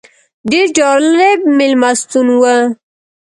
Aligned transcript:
ډېر 0.51 0.67
جالب 0.77 1.39
مېلمستون 1.57 2.27
و. 2.41 2.43